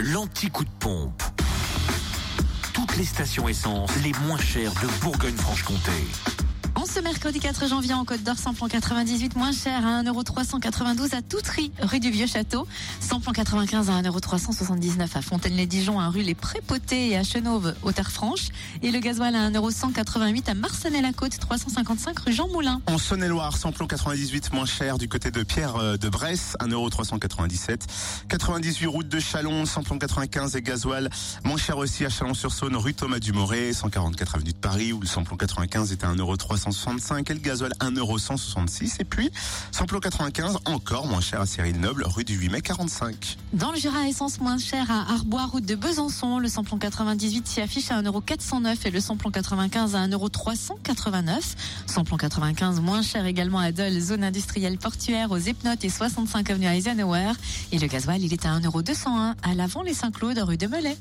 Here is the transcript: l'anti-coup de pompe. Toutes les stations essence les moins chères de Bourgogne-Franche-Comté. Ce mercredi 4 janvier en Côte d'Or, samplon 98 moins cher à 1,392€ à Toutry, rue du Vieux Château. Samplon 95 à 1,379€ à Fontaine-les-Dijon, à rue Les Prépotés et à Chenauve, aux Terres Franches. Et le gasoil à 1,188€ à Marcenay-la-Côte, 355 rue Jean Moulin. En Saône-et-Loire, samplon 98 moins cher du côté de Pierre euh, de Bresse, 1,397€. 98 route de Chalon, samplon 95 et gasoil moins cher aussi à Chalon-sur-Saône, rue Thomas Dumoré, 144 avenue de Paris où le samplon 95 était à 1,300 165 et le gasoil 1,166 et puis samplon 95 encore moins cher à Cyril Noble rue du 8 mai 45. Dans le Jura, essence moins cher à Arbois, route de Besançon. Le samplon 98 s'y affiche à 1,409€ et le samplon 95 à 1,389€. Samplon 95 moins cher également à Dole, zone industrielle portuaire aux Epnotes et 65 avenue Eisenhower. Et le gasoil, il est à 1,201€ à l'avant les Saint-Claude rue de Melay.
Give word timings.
l'anti-coup 0.00 0.64
de 0.64 0.70
pompe. 0.78 1.22
Toutes 2.72 2.96
les 2.96 3.04
stations 3.04 3.48
essence 3.48 3.90
les 4.02 4.12
moins 4.26 4.38
chères 4.38 4.72
de 4.74 5.02
Bourgogne-Franche-Comté. 5.02 6.47
Ce 6.88 7.00
mercredi 7.00 7.38
4 7.38 7.68
janvier 7.68 7.92
en 7.92 8.06
Côte 8.06 8.22
d'Or, 8.22 8.38
samplon 8.38 8.66
98 8.66 9.36
moins 9.36 9.52
cher 9.52 9.86
à 9.86 10.02
1,392€ 10.02 11.14
à 11.14 11.20
Toutry, 11.20 11.70
rue 11.82 12.00
du 12.00 12.10
Vieux 12.10 12.26
Château. 12.26 12.66
Samplon 13.00 13.32
95 13.32 13.90
à 13.90 14.00
1,379€ 14.00 15.02
à 15.14 15.20
Fontaine-les-Dijon, 15.20 16.00
à 16.00 16.08
rue 16.08 16.22
Les 16.22 16.34
Prépotés 16.34 17.10
et 17.10 17.16
à 17.18 17.24
Chenauve, 17.24 17.74
aux 17.82 17.92
Terres 17.92 18.10
Franches. 18.10 18.48
Et 18.82 18.90
le 18.90 19.00
gasoil 19.00 19.36
à 19.36 19.50
1,188€ 19.50 20.48
à 20.50 20.54
Marcenay-la-Côte, 20.54 21.38
355 21.38 22.18
rue 22.20 22.32
Jean 22.32 22.48
Moulin. 22.48 22.80
En 22.86 22.96
Saône-et-Loire, 22.96 23.58
samplon 23.58 23.86
98 23.86 24.54
moins 24.54 24.64
cher 24.64 24.96
du 24.96 25.10
côté 25.10 25.30
de 25.30 25.42
Pierre 25.42 25.76
euh, 25.76 25.98
de 25.98 26.08
Bresse, 26.08 26.56
1,397€. 26.60 27.80
98 28.30 28.86
route 28.86 29.08
de 29.08 29.20
Chalon, 29.20 29.66
samplon 29.66 29.98
95 29.98 30.56
et 30.56 30.62
gasoil 30.62 31.10
moins 31.44 31.58
cher 31.58 31.76
aussi 31.76 32.06
à 32.06 32.08
Chalon-sur-Saône, 32.08 32.76
rue 32.76 32.94
Thomas 32.94 33.18
Dumoré, 33.18 33.74
144 33.74 34.36
avenue 34.36 34.52
de 34.52 34.58
Paris 34.58 34.94
où 34.94 35.00
le 35.00 35.06
samplon 35.06 35.36
95 35.36 35.92
était 35.92 36.06
à 36.06 36.14
1,300 36.14 36.78
165 36.88 37.30
et 37.30 37.34
le 37.34 37.40
gasoil 37.40 37.72
1,166 37.80 38.96
et 39.00 39.04
puis 39.04 39.30
samplon 39.72 40.00
95 40.00 40.58
encore 40.64 41.06
moins 41.06 41.20
cher 41.20 41.40
à 41.40 41.46
Cyril 41.46 41.78
Noble 41.78 42.04
rue 42.06 42.24
du 42.24 42.36
8 42.36 42.48
mai 42.48 42.60
45. 42.62 43.36
Dans 43.52 43.72
le 43.72 43.78
Jura, 43.78 44.08
essence 44.08 44.40
moins 44.40 44.58
cher 44.58 44.90
à 44.90 45.12
Arbois, 45.12 45.44
route 45.46 45.66
de 45.66 45.74
Besançon. 45.74 46.38
Le 46.38 46.48
samplon 46.48 46.78
98 46.78 47.46
s'y 47.46 47.60
affiche 47.60 47.90
à 47.90 48.00
1,409€ 48.00 48.86
et 48.86 48.90
le 48.90 49.00
samplon 49.00 49.30
95 49.30 49.94
à 49.94 50.06
1,389€. 50.06 51.56
Samplon 51.86 52.16
95 52.16 52.80
moins 52.80 53.02
cher 53.02 53.26
également 53.26 53.58
à 53.58 53.70
Dole, 53.70 53.98
zone 54.00 54.24
industrielle 54.24 54.78
portuaire 54.78 55.30
aux 55.30 55.38
Epnotes 55.38 55.84
et 55.84 55.90
65 55.90 56.50
avenue 56.50 56.66
Eisenhower. 56.66 57.32
Et 57.72 57.78
le 57.78 57.86
gasoil, 57.86 58.22
il 58.22 58.32
est 58.32 58.46
à 58.46 58.58
1,201€ 58.58 59.34
à 59.42 59.54
l'avant 59.54 59.82
les 59.82 59.94
Saint-Claude 59.94 60.38
rue 60.38 60.56
de 60.56 60.66
Melay. 60.66 60.96